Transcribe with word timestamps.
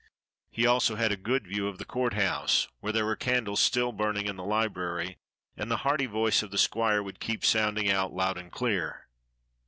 He 0.49 0.65
also 0.65 0.95
had 0.95 1.11
a 1.11 1.15
good 1.15 1.45
view 1.45 1.67
of 1.67 1.77
the 1.77 1.85
Court 1.85 2.15
House, 2.15 2.67
where 2.79 2.91
there 2.91 3.05
were 3.05 3.15
candles 3.15 3.59
still 3.59 3.91
burning 3.91 4.25
in 4.25 4.35
the 4.35 4.43
library, 4.43 5.19
and 5.55 5.69
the 5.69 5.77
hearty 5.85 6.07
voice 6.07 6.41
of 6.41 6.49
the 6.49 6.57
squire 6.57 7.03
would 7.03 7.19
keep 7.19 7.45
sounding 7.45 7.87
out 7.87 8.11
loud 8.11 8.39
and 8.39 8.51
clear. 8.51 9.07